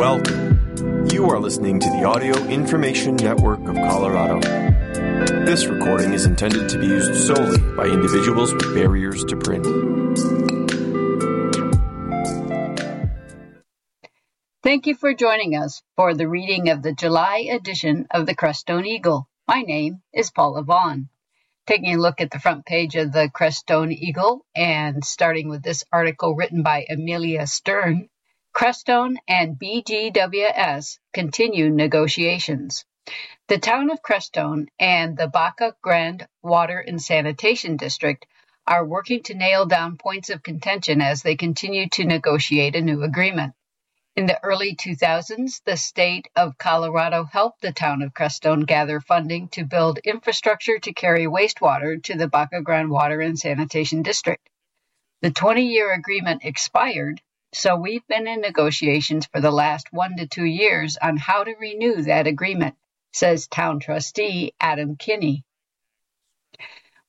[0.00, 1.06] Welcome.
[1.12, 4.40] You are listening to the Audio Information Network of Colorado.
[5.44, 9.66] This recording is intended to be used solely by individuals with barriers to print.
[14.62, 18.86] Thank you for joining us for the reading of the July edition of the Crestone
[18.86, 19.28] Eagle.
[19.46, 21.10] My name is Paula Vaughn.
[21.66, 25.84] Taking a look at the front page of the Crestone Eagle and starting with this
[25.92, 28.08] article written by Amelia Stern,
[28.52, 32.84] Crestone and BGWS continue negotiations.
[33.48, 38.26] The town of Crestone and the Baca Grande Water and Sanitation District
[38.66, 43.02] are working to nail down points of contention as they continue to negotiate a new
[43.02, 43.54] agreement.
[44.16, 49.48] In the early 2000s, the state of Colorado helped the town of Crestone gather funding
[49.50, 54.46] to build infrastructure to carry wastewater to the Baca Grande Water and Sanitation District.
[55.22, 60.26] The 20 year agreement expired, so we've been in negotiations for the last one to
[60.26, 62.76] two years on how to renew that agreement,
[63.12, 65.44] says town trustee Adam Kinney.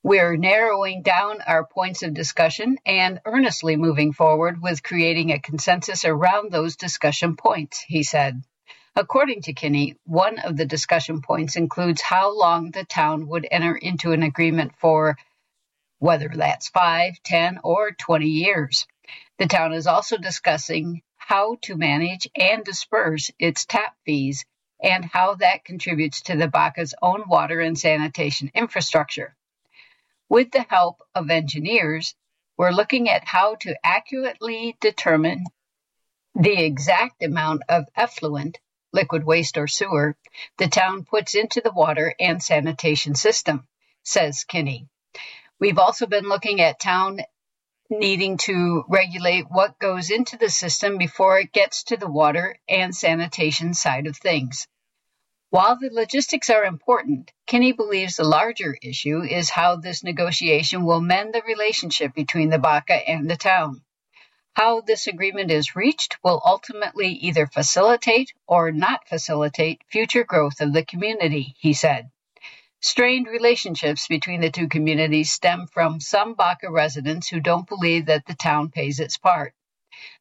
[0.04, 6.06] We're narrowing down our points of discussion and earnestly moving forward with creating a consensus
[6.06, 8.42] around those discussion points, he said.
[8.96, 13.76] According to Kinney, one of the discussion points includes how long the town would enter
[13.76, 15.18] into an agreement for,
[16.00, 18.88] whether that's five, ten, or 20 years.
[19.42, 24.46] The town is also discussing how to manage and disperse its tap fees
[24.80, 29.36] and how that contributes to the Baca's own water and sanitation infrastructure.
[30.30, 32.14] With the help of engineers,
[32.56, 35.46] we're looking at how to accurately determine
[36.36, 38.60] the exact amount of effluent,
[38.94, 40.16] liquid waste or sewer,
[40.60, 43.68] the town puts into the water and sanitation system,
[44.04, 44.88] says Kinney.
[45.60, 47.22] We've also been looking at town
[47.92, 52.96] needing to regulate what goes into the system before it gets to the water and
[52.96, 54.66] sanitation side of things.
[55.50, 61.02] While the logistics are important, Kinney believes the larger issue is how this negotiation will
[61.02, 63.82] mend the relationship between the Baca and the town.
[64.54, 70.72] How this agreement is reached will ultimately either facilitate or not facilitate future growth of
[70.72, 72.10] the community, he said.
[72.84, 78.26] Strained relationships between the two communities stem from some Baca residents who don't believe that
[78.26, 79.54] the town pays its part.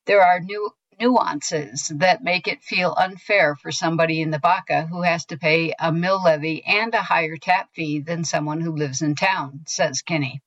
[0.04, 5.00] There are new nuances that make it feel unfair for somebody in the Baca who
[5.00, 9.00] has to pay a mill levy and a higher tap fee than someone who lives
[9.00, 10.42] in town, says Kinney.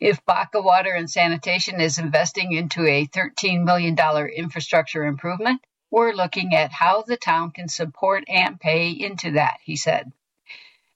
[0.00, 3.94] If Baca Water and Sanitation is investing into a $13 million
[4.34, 9.76] infrastructure improvement, we're looking at how the town can support and pay into that, he
[9.76, 10.10] said.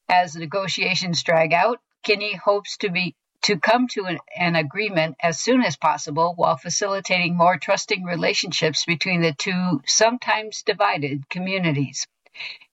[0.09, 5.39] As negotiations drag out, Kinney hopes to be to come to an, an, agreement as
[5.39, 12.07] soon as possible while facilitating more trusting relationships between the two sometimes divided communities.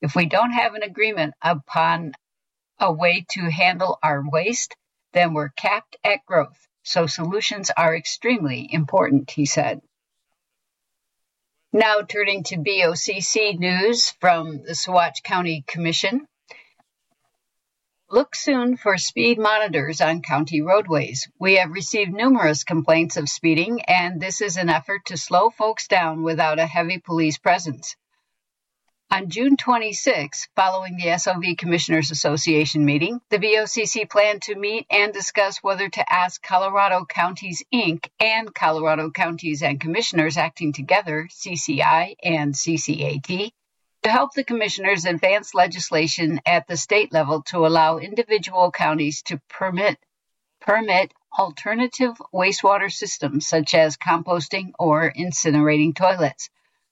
[0.02, 2.14] If we don't have an agreement upon
[2.80, 4.76] a way to handle our waste,
[5.14, 6.68] then we're capped at growth.
[6.84, 9.82] So solutions are extremely important, he said.
[11.72, 16.28] Now turning to BOCC news from the Saguache County Commission.
[18.13, 21.28] Look soon for speed monitors on county roadways.
[21.40, 25.88] We have received numerous complaints of speeding, and this is an effort to slow folks
[25.88, 27.96] down without a heavy police presence.
[29.09, 35.12] On June 26, following the SOV Commissioners Association meeting, the BOCC planned to meet and
[35.12, 38.09] discuss whether to ask Colorado Counties Inc.
[38.19, 43.53] and Colorado Counties and Commissioners acting together, CCI and CCAT,
[44.03, 49.40] to help the commissioners advance legislation at the state level to allow individual counties to
[49.50, 49.97] permit
[50.59, 56.50] permit alternative wastewater systems such as composting or incinerating toilets.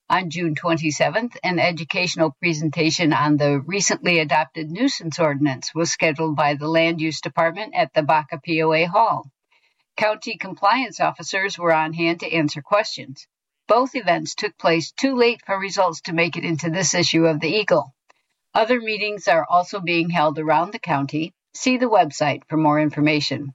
[0.09, 6.55] On June 27th, an educational presentation on the recently adopted nuisance ordinance was scheduled by
[6.55, 9.29] the Land Use Department at the Baca POA Hall.
[9.95, 13.28] County compliance officers were on hand to answer questions.
[13.72, 17.40] Both events took place too late for results to make it into this issue of
[17.40, 17.96] the Eagle.
[18.53, 21.34] Other meetings are also being held around the county.
[21.53, 23.53] See the website for more information.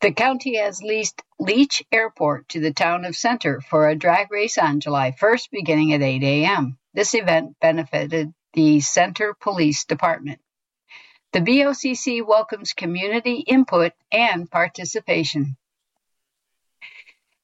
[0.00, 4.58] The county has leased Leach Airport to the town of Center for a drag race
[4.58, 6.78] on July 1st beginning at 8 a.m.
[6.92, 10.38] This event benefited the Center Police Department.
[11.32, 15.56] The BOCC welcomes community input and participation.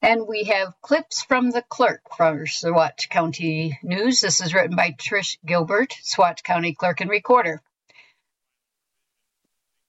[0.03, 4.21] And we have clips from the clerk for Saguache County News.
[4.21, 7.61] This is written by Trish Gilbert, Saguache County Clerk and Recorder.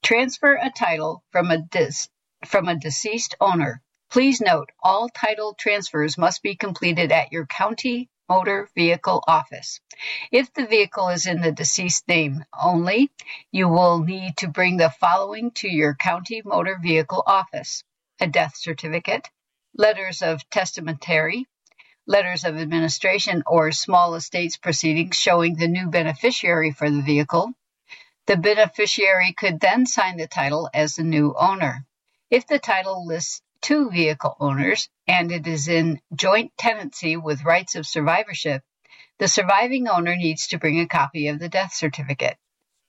[0.02, 2.10] Transfer a title from a, dis-
[2.44, 3.80] from a deceased owner.
[4.10, 9.80] Please note all title transfers must be completed at your county Motor Vehicle Office.
[10.30, 13.10] If the vehicle is in the deceased name only,
[13.50, 17.82] you will need to bring the following to your county motor vehicle office
[18.20, 19.28] a death certificate,
[19.74, 21.46] letters of testamentary,
[22.06, 27.52] letters of administration or small estates proceedings showing the new beneficiary for the vehicle.
[28.26, 31.86] The beneficiary could then sign the title as the new owner.
[32.30, 37.74] If the title lists two vehicle owners and it is in joint tenancy with rights
[37.74, 38.62] of survivorship,
[39.18, 42.36] the surviving owner needs to bring a copy of the death certificate.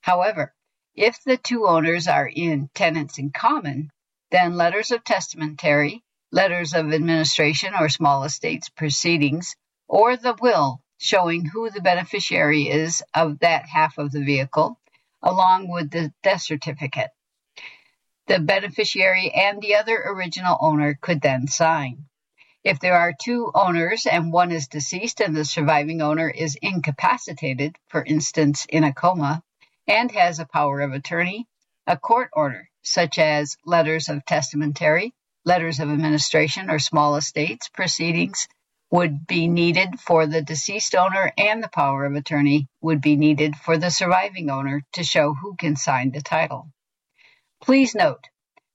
[0.01, 0.53] However,
[0.95, 3.91] if the two owners are in tenants in common,
[4.31, 6.03] then letters of testamentary,
[6.33, 9.55] letters of administration or small estates proceedings,
[9.87, 14.79] or the will showing who the beneficiary is of that half of the vehicle,
[15.21, 17.11] along with the death certificate.
[18.25, 22.05] The beneficiary and the other original owner could then sign.
[22.63, 27.75] If there are two owners and one is deceased and the surviving owner is incapacitated,
[27.89, 29.43] for instance in a coma,
[29.87, 31.45] and has a power of attorney,
[31.85, 35.13] a court order, such as letters of testamentary,
[35.45, 38.47] letters of administration, or small estates proceedings,
[38.91, 43.55] would be needed for the deceased owner and the power of attorney would be needed
[43.55, 46.67] for the surviving owner to show who can sign the title.
[47.61, 48.25] Please note,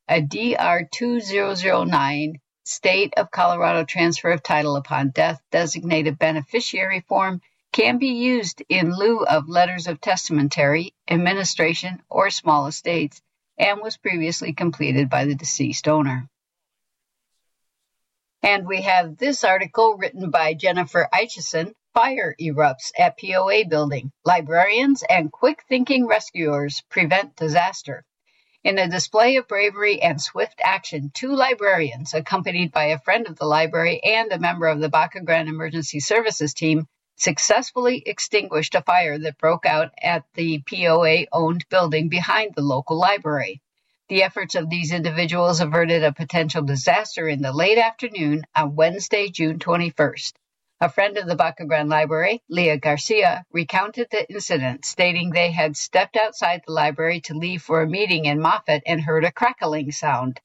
[0.09, 7.41] a DR 2009 State of Colorado transfer of title upon death designated beneficiary form
[7.73, 13.23] can be used in lieu of letters of testamentary, administration, or small estates,
[13.59, 16.29] and was previously completed by the deceased owner.
[18.49, 21.75] And we have this article written by Jennifer Eichison.
[21.93, 24.11] Fire erupts at POA building.
[24.25, 28.07] Librarians and quick thinking rescuers prevent disaster.
[28.65, 33.37] In a display of bravery and swift action, two librarians, accompanied by a friend of
[33.37, 36.87] the library and a member of the Baca Grande Emergency Services team,
[37.17, 42.99] successfully extinguished a fire that broke out at the POA owned building behind the local
[42.99, 43.61] library.
[44.09, 49.29] The efforts of these individuals averted a potential disaster in the late afternoon on Wednesday,
[49.29, 50.33] June 21st.
[50.81, 55.77] A friend of the Baca Grande Library, Leah Garcia, recounted the incident, stating they had
[55.77, 59.93] stepped outside the library to leave for a meeting in Moffat and heard a crackling
[59.93, 60.41] sound.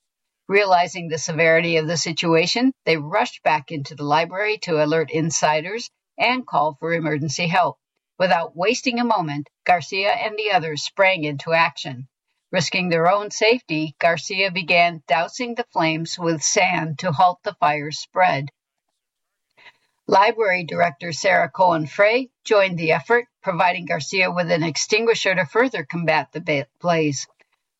[0.50, 5.90] Realizing the severity of the situation, they rushed back into the library to alert insiders
[6.18, 7.78] and call for emergency help.
[8.20, 12.10] Without wasting a moment, Garcia and the others sprang into action.
[12.54, 17.98] Risking their own safety, Garcia began dousing the flames with sand to halt the fire's
[17.98, 18.50] spread.
[20.06, 25.84] Library Director Sarah Cohen Frey joined the effort, providing Garcia with an extinguisher to further
[25.84, 27.26] combat the blaze.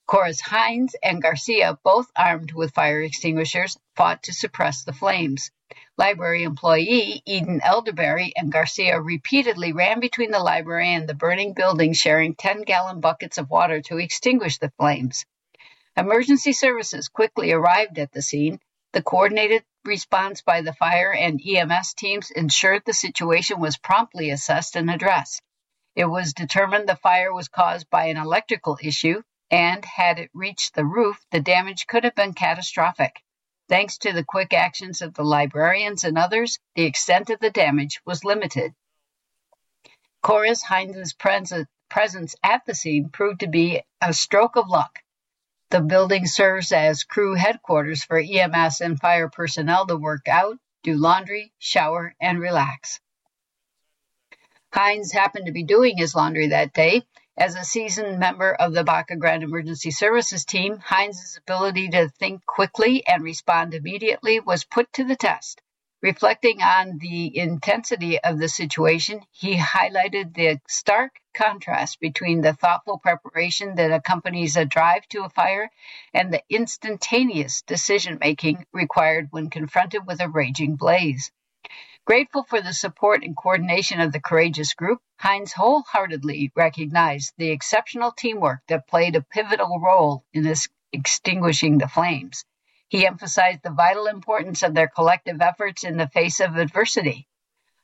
[0.08, 5.52] Chorus Hines and Garcia, both armed with fire extinguishers, fought to suppress the flames.
[5.98, 11.94] Library employee Eden Elderberry and Garcia repeatedly ran between the library and the burning building,
[11.94, 15.26] sharing 10 gallon buckets of water to extinguish the flames.
[15.96, 18.60] Emergency services quickly arrived at the scene.
[18.94, 24.76] The coordinated response by the fire and EMS teams ensured the situation was promptly assessed
[24.76, 25.44] and addressed.
[25.96, 30.76] It was determined the fire was caused by an electrical issue, and had it reached
[30.76, 33.23] the roof, the damage could have been catastrophic.
[33.70, 38.02] Thanks to the quick actions of the librarians and others, the extent of the damage
[38.06, 38.74] was limited.
[40.22, 45.00] Chorus Hines' presence at the scene proved to be a stroke of luck.
[45.70, 50.96] The building serves as crew headquarters for EMS and fire personnel to work out, do
[50.96, 53.00] laundry, shower, and relax.
[54.72, 57.04] Hines happened to be doing his laundry that day.
[57.36, 62.46] As a seasoned member of the Baca Grande Emergency Services team, Hines' ability to think
[62.46, 65.60] quickly and respond immediately was put to the test.
[66.04, 73.00] Reflecting on the intensity of the situation, he highlighted the stark contrast between the thoughtful
[73.00, 75.72] preparation that accompanies a drive to a fire
[76.14, 81.32] and the instantaneous decision making required when confronted with a raging blaze.
[82.06, 88.12] Grateful for the support and coordination of the courageous group, Hines wholeheartedly recognized the exceptional
[88.12, 92.44] teamwork that played a pivotal role in this extinguishing the flames.
[92.90, 97.30] He emphasized the vital importance of their collective efforts in the face of adversity.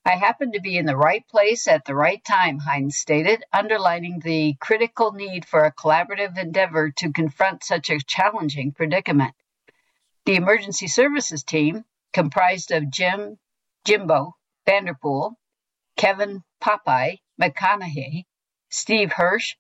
[0.03, 4.19] I happened to be in the right place at the right time, Hines stated, underlining
[4.19, 9.33] the critical need for a collaborative endeavor to confront such a challenging predicament.
[10.25, 13.37] The emergency services team, comprised of Jim
[13.89, 14.35] Jimbo
[14.67, 15.33] Vanderpool,
[15.97, 18.25] Kevin Popeye McConaughey,
[18.69, 19.55] Steve Hirsch,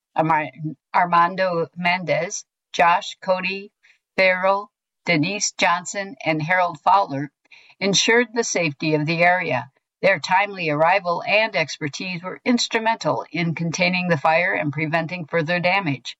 [0.93, 3.71] Armando Mendez, Josh Cody
[4.15, 4.69] Farrell,
[5.05, 7.31] Denise Johnson, and Harold Fowler
[7.79, 9.71] ensured the safety of the area.
[10.03, 16.15] Their timely arrival and expertise were instrumental in containing the fire and preventing further damage.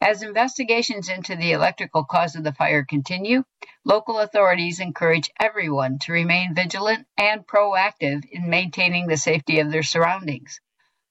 [0.00, 3.44] As investigations into the electrical cause of the fire continue,
[3.84, 9.82] local authorities encourage everyone to remain vigilant and proactive in maintaining the safety of their
[9.82, 10.60] surroundings.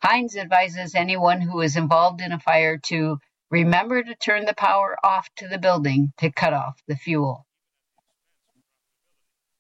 [0.02, 3.20] Hines advises anyone who is involved in a fire to
[3.50, 7.46] remember to turn the power off to the building to cut off the fuel.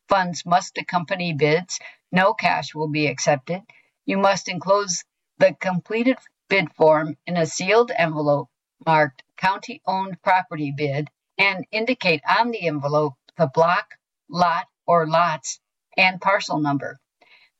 [0.07, 1.77] Funds must accompany bids.
[2.09, 3.63] No cash will be accepted.
[4.05, 5.03] You must enclose
[5.37, 8.47] the completed bid form in a sealed envelope
[8.85, 13.95] marked County Owned Property Bid and indicate on the envelope the block,
[14.29, 15.59] lot, or lots
[15.97, 16.97] and parcel number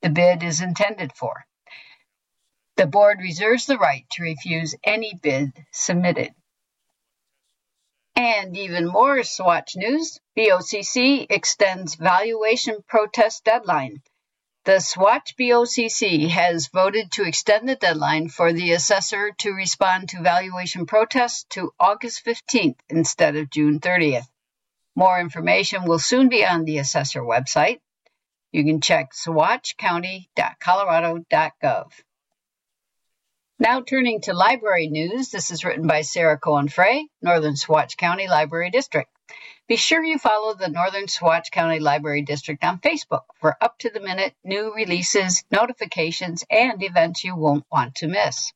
[0.02, 1.46] the bid is intended for.
[2.78, 6.34] The board reserves the right to refuse any bid submitted.
[8.16, 14.02] And even more Saguache news, BOCC extends valuation protest deadline.
[14.66, 20.22] The Saguache BOCC has voted to extend the deadline for the assessor to respond to
[20.22, 24.28] valuation protests to August 15th instead of June 30th.
[24.96, 27.80] More information will soon be on the assessor website.
[28.52, 31.92] You can check saguachecounty.colorado.gov.
[33.60, 38.28] Now turning to library news, this is written by Sarah Cohen Frey, Northern Saguache County
[38.28, 39.10] Library District.
[39.68, 43.90] Be sure you follow the Northern Saguache County Library District on Facebook for up to
[43.90, 48.52] the minute new releases, notifications, and events you won't want to miss.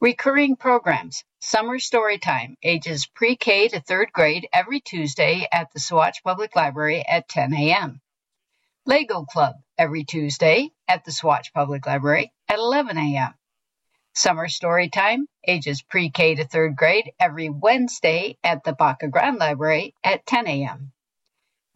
[0.00, 5.80] Recurring programs, Summer Story Time, ages pre K to third grade every Tuesday at the
[5.80, 8.02] Saguache Public Library at 10 a.m.
[8.88, 13.34] Lego Club every Tuesday at the Saguache Public Library at 11 a.m.
[14.14, 19.92] Summer Story Time, ages pre-K to third grade, every Wednesday at the Baca Grande Library
[20.04, 20.92] at 10 a.m.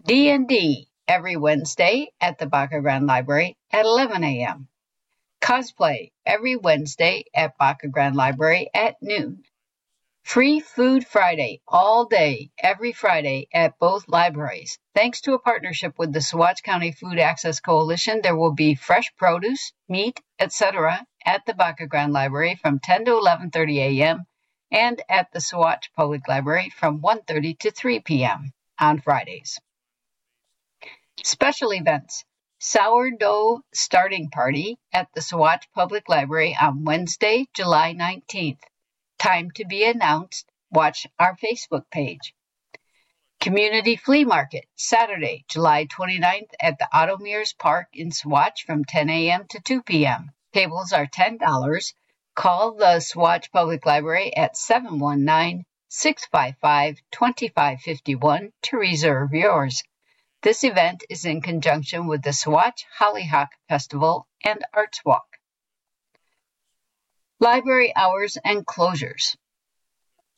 [0.04, 4.68] D&D every Wednesday at the Baca Grande Library at 11 a.m.
[5.42, 9.42] Cosplay every Wednesday at Baca Grande Library at noon.
[10.22, 14.78] Free Food Friday all day, every Friday at both libraries.
[14.94, 19.12] Thanks to a partnership with the Saguache County Food Access Coalition, there will be fresh
[19.16, 21.04] produce, meat, etc.
[21.26, 24.26] at the Baca Grande Library from 10 to 11:30 a.m.
[24.70, 28.52] and at the Saguache Public Library from 1:30 to 3 p.m.
[28.78, 29.58] on Fridays.
[31.24, 32.24] Special events.
[32.60, 38.60] Sourdough Starting Party at the Saguache Public Library on Wednesday, July 19th.
[39.20, 40.50] Time to be announced.
[40.70, 42.34] Watch our Facebook page.
[43.38, 49.10] Community Flea Market, Saturday, July 29th at the Otto Mears Park in Saguache from 10
[49.10, 49.44] a.m.
[49.50, 50.32] to 2 p.m.
[50.54, 51.92] Tables are $10.
[52.34, 59.82] Call the Saguache Public Library at 719 655 2551 to reserve yours.
[60.40, 65.29] This event is in conjunction with the Saguache Hollyhock Festival and Arts Walk.
[67.42, 69.34] Library hours and closures.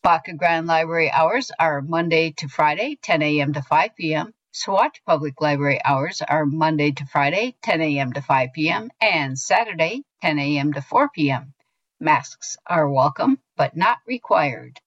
[0.04, 3.52] Baca Grande Library hours are Monday to Friday, 10 a.m.
[3.54, 4.32] to 5 p.m.
[4.54, 8.12] Saguache Public Library hours are Monday to Friday, 10 a.m.
[8.12, 8.88] to 5 p.m.
[9.00, 10.72] and Saturday, 10 a.m.
[10.74, 11.54] to 4 p.m.
[11.98, 14.78] Masks are welcome, but not required.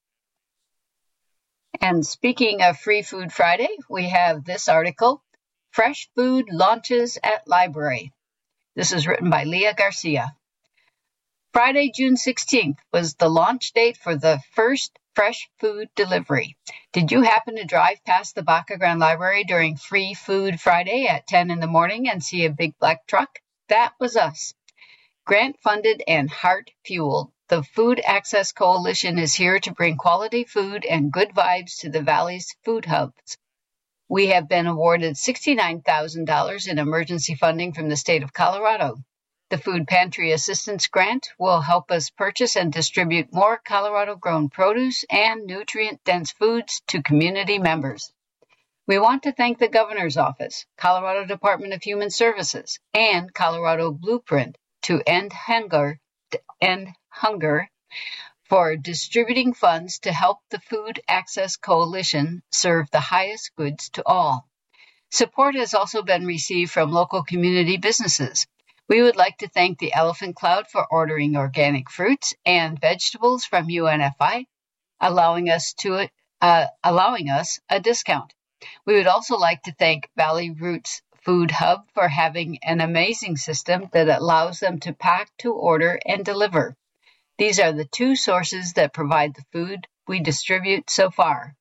[1.81, 5.21] And speaking of Free Food Friday, we have this article
[5.71, 8.13] Fresh Food Launches at Library.
[8.73, 10.33] This is written by Leah Garcia.
[11.55, 16.57] Friday, June 16th was the launch date for the first fresh food delivery.
[16.91, 21.27] Did you happen to drive past the Baca Grande Library during Free Food Friday at
[21.27, 23.39] 10 in the morning and see a big black truck?
[23.69, 24.53] That was us.
[25.25, 30.83] Grant funded and heart fueled, the Food Access Coalition is here to bring quality food
[30.83, 33.37] and good vibes to the Valley's food hubs.
[34.09, 38.97] We have been awarded $69,000 in emergency funding from the state of Colorado.
[39.51, 45.05] The Food Pantry Assistance Grant will help us purchase and distribute more Colorado grown produce
[45.07, 48.11] and nutrient dense foods to community members.
[48.87, 54.57] We want to thank the Governor's Office, Colorado Department of Human Services, and Colorado Blueprint
[54.83, 55.99] to End Hunger,
[56.59, 57.69] end hunger
[58.45, 64.49] for distributing funds to help the Food Access Coalition serve the highest goods to all.
[65.11, 68.47] Support has also been received from local community businesses.
[68.87, 73.67] We would like to thank the Elephant Cloud for ordering organic fruits and vegetables from
[73.67, 74.45] UNFI,
[74.99, 76.07] allowing us to
[76.39, 78.31] uh, allowing us a discount.
[78.85, 83.89] We would also like to thank Valley Roots Food Hub for having an amazing system
[83.91, 86.77] that allows them to pack, to order, and deliver.
[87.39, 91.55] These are the two sources that provide the food we distribute so far.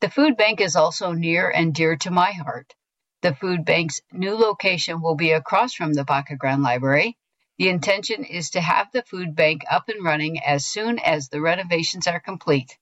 [0.00, 2.74] The food bank is also near and dear to my heart.
[3.20, 7.18] The food bank's new location will be across from the Baca Grande Library.
[7.58, 11.40] The intention is to have the food bank up and running as soon as the
[11.40, 12.78] renovations are complete.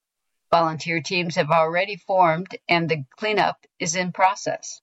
[0.50, 4.83] Volunteer teams have already formed and the cleanup is in process.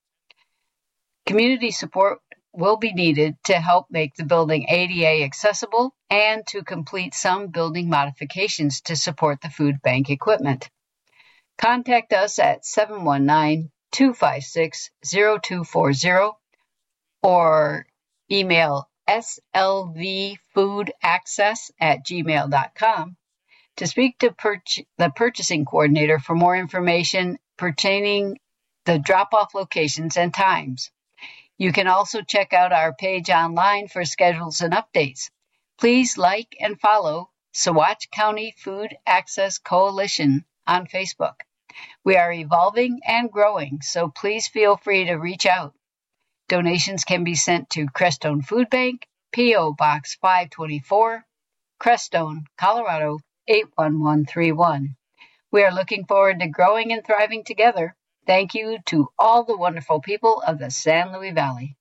[1.27, 2.19] Community support
[2.51, 7.89] will be needed to help make the building ADA accessible and to complete some building
[7.89, 10.69] modifications to support the food bank equipment.
[11.59, 16.37] Contact us at 719 256 0240
[17.21, 17.85] or
[18.31, 23.15] email slvfoodaccess at gmail.com
[23.77, 24.35] to speak to
[24.97, 28.37] the purchasing coordinator for more information pertaining
[28.85, 30.91] the drop-off locations and times.
[31.57, 35.29] You can also check out our page online for schedules and updates.
[35.79, 41.35] Please like and follow Saguache County Food Access Coalition on Facebook.
[42.03, 45.73] We are evolving and growing, so please feel free to reach out.
[46.49, 49.73] Donations can be sent to Crestone Food Bank, P.O.
[49.73, 51.25] Box 524,
[51.79, 54.95] Crestone, Colorado 81131.
[55.51, 57.95] We are looking forward to growing and thriving together.
[58.25, 61.75] Thank you to all the wonderful people of the San Luis Valley.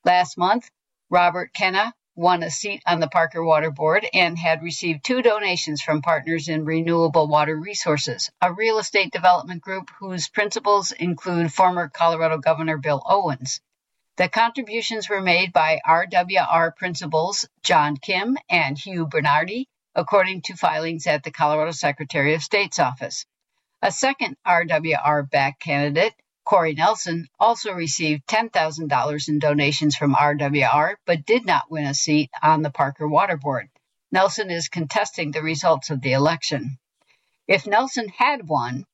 [0.05, 0.69] Last month,
[1.11, 5.81] Robert Kenna won a seat on the Parker Water Board and had received two donations
[5.81, 11.89] from partners in Renewable Water Resources, a real estate development group whose principals include former
[11.89, 13.61] Colorado Governor Bill Owens.
[14.17, 21.07] The contributions were made by RWR principals John Kim and Hugh Bernardi, according to filings
[21.07, 23.25] at the Colorado Secretary of State's office.
[23.81, 26.13] A second RWR backed candidate,
[26.45, 32.29] Corey Nelson, also received $10,000 in donations from RWR, but did not win a seat
[32.41, 33.69] on the Parker Water Board.
[34.11, 36.77] Nelson is contesting the results of the election.
[37.47, 38.85] If Nelson had won,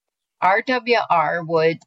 [0.41, 1.79] RWR would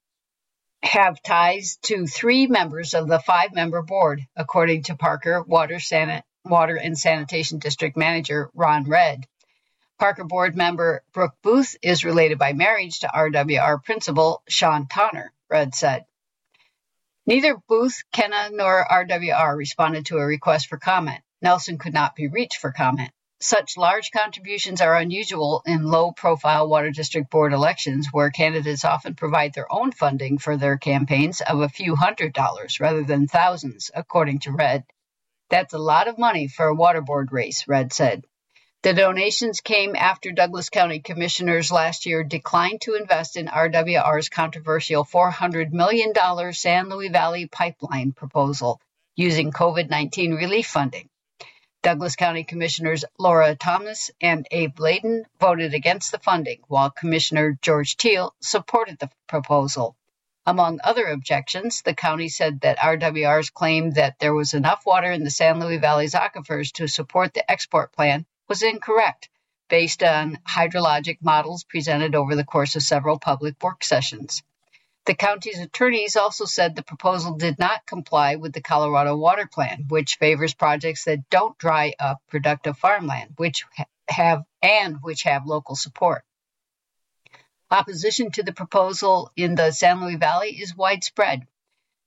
[0.83, 6.23] have ties to three members of the five member board, according to Parker Water, San-
[6.45, 9.25] Water and Sanitation District Manager Ron Redd.
[9.99, 15.33] Parker board member Brooke Booth is related by marriage to RWR principal Sean Tonner.
[15.53, 16.07] Redd said.
[17.27, 21.21] Neither Booth, Kenna, nor RWR responded to a request for comment.
[21.43, 23.13] Nelson could not be reached for comment.
[23.41, 29.15] such large contributions are unusual in low profile Water District Board elections where candidates often
[29.15, 33.91] provide their own funding for their campaigns of a few hundred dollars rather than thousands,
[33.95, 34.85] according to Redd.
[35.51, 38.25] That's a lot of money for a water board race, Redd said.
[38.83, 45.05] The donations came after Douglas County commissioners last year declined to invest in RWR's controversial
[45.05, 46.13] $400 million
[46.53, 48.81] San Luis Valley pipeline proposal
[49.15, 51.09] using COVID 19 relief funding.
[51.85, 57.97] Douglas County Commissioners Laura Thomas and Abe Layden voted against the funding, while Commissioner George
[57.97, 59.95] Teal supported the proposal.
[60.45, 65.23] Among other objections, the county said that RWR's claim that there was enough water in
[65.23, 69.31] the San Luis Valley's aquifers to support the export plan was incorrect
[69.71, 74.43] based on hydrologic models presented over the course of several public work sessions.
[75.07, 79.87] The county's attorneys also said the proposal did not comply with the Colorado Water Plan,
[79.89, 83.65] which favors projects that don't dry up productive farmland, which
[84.07, 86.23] have and which have local support.
[87.71, 91.47] Opposition to the proposal in the San Luis Valley is widespread,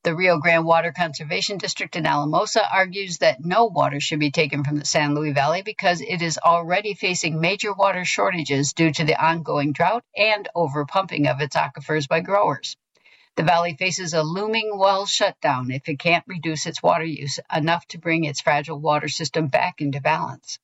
[0.05, 4.63] the Rio Grande Water Conservation District in Alamosa argues that no water should be taken
[4.63, 9.03] from the San Luis Valley because it is already facing major water shortages due to
[9.03, 12.77] the ongoing drought and overpumping of its aquifers by growers.
[13.35, 17.87] The valley faces a looming well shutdown if it can't reduce its water use enough
[17.87, 20.59] to bring its fragile water system back into balance.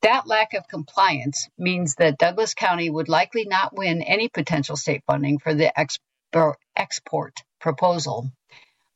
[0.00, 5.02] That lack of compliance means that Douglas County would likely not win any potential state
[5.06, 8.30] funding for the export proposal.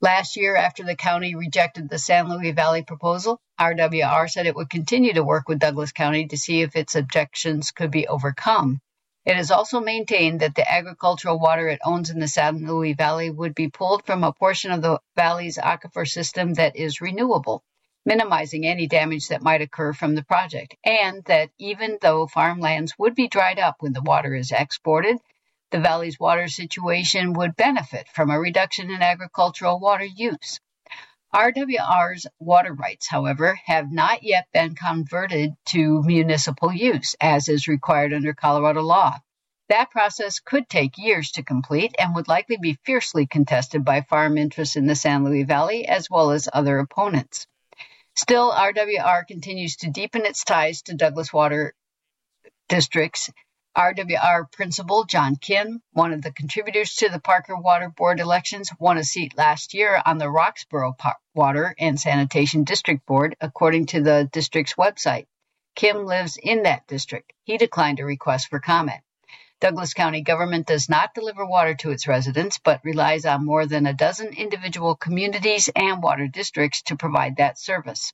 [0.01, 4.71] Last year, after the county rejected the San Luis Valley proposal, RWR said it would
[4.71, 8.79] continue to work with Douglas County to see if its objections could be overcome.
[9.27, 13.29] It has also maintained that the agricultural water it owns in the San Luis Valley
[13.29, 17.65] would be pulled from a portion of the valley's aquifer system that is renewable,
[18.07, 23.17] minimizing any damage that might occur from the project, and that even though farmlands would
[23.17, 25.17] be dried up when the water is exported,
[25.71, 30.61] the valley's water situation would benefit from a reduction in agricultural water use.
[31.35, 38.13] RWR's water rights, however, have not yet been converted to municipal use, as is required
[38.13, 39.17] under Colorado law.
[39.69, 44.37] That process could take years to complete and would likely be fiercely contested by farm
[44.39, 47.47] interests in the San Luis Valley as well as other opponents.
[48.17, 51.75] Still, RWR continues to deepen its ties to Douglas Water
[52.69, 53.31] districts
[53.79, 58.99] RWR principal John Kim, one of the contributors to the Parker Water Board elections, won
[58.99, 60.97] a seat last year on the Roxborough
[61.35, 65.27] Water and Sanitation District Board, according to the district's website.
[65.77, 67.33] Kim lives in that district.
[67.45, 69.01] He declined a request for comment.
[69.61, 73.87] Douglas County government does not deliver water to its residents, but relies on more than
[73.87, 78.13] a dozen individual communities and water districts to provide that service.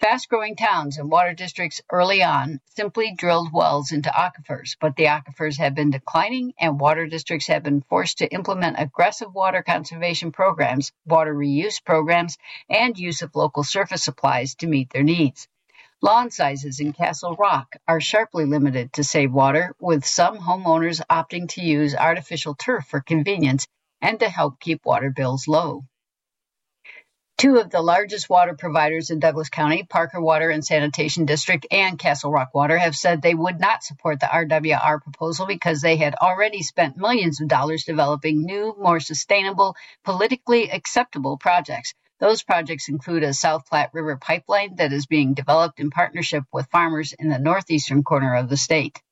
[0.00, 5.06] Fast growing towns and water districts early on simply drilled wells into aquifers, but the
[5.06, 10.32] aquifers have been declining and water districts have been forced to implement aggressive water conservation
[10.32, 12.36] programs, water reuse programs,
[12.68, 15.48] and use of local surface supplies to meet their needs.
[16.02, 21.48] Lawn sizes in Castle Rock are sharply limited to save water, with some homeowners opting
[21.48, 23.66] to use artificial turf for convenience
[24.02, 25.84] and to help keep water bills low.
[27.38, 31.98] Two of the largest water providers in Douglas County, Parker Water and Sanitation District and
[31.98, 36.14] Castle Rock Water, have said they would not support the RWR proposal because they had
[36.14, 41.92] already spent millions of dollars developing new, more sustainable, politically acceptable projects.
[42.20, 46.70] Those projects include a South Platte River pipeline that is being developed in partnership with
[46.70, 49.02] farmers in the northeastern corner of the state.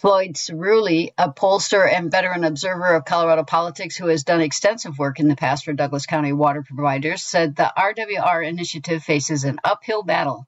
[0.00, 5.20] Floyd Ciruli, a pollster and veteran observer of Colorado politics who has done extensive work
[5.20, 10.02] in the past for Douglas County water providers, said the RWR initiative faces an uphill
[10.02, 10.46] battle.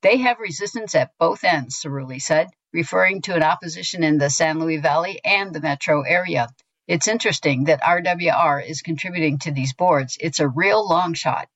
[0.00, 4.58] They have resistance at both ends, Cirulli said, referring to an opposition in the San
[4.58, 6.48] Luis Valley and the metro area.
[6.88, 10.16] It's interesting that RWR is contributing to these boards.
[10.18, 11.50] It's a real long shot.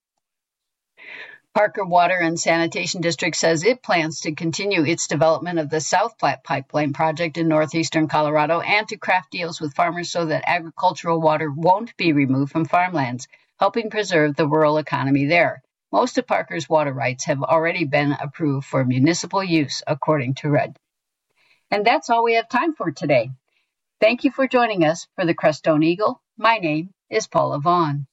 [1.58, 6.16] Parker Water and Sanitation District says it plans to continue its development of the South
[6.16, 11.20] Platte Pipeline project in northeastern Colorado and to craft deals with farmers so that agricultural
[11.20, 13.26] water won't be removed from farmlands,
[13.58, 15.60] helping preserve the rural economy there.
[15.90, 20.76] Most of Parker's water rights have already been approved for municipal use, according to Redd.
[21.72, 23.32] And that's all we have time for today.
[24.00, 26.22] Thank you for joining us for the Crestone Eagle.
[26.36, 28.06] My name is Paula Vaughn.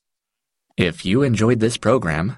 [0.77, 2.37] If you enjoyed this program,